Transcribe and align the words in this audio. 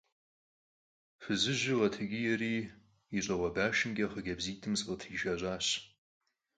Фызыжьыр 1.21 1.77
къатекӀиери 1.79 2.55
и 3.17 3.19
щӀакъуэ 3.23 3.49
башымкӀэ 3.55 4.05
хъыджэбзитӀым 4.11 4.73
закъытришэщӀащ. 4.79 5.67